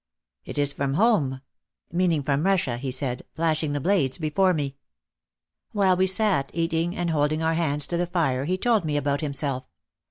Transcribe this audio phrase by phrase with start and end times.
[0.45, 1.41] "It is from home,"
[1.91, 4.77] meaning from Russia, he said, flashing the blades before me.
[5.73, 9.21] While we sat eating and holding our hands to the fire he told me about
[9.21, 9.67] himself.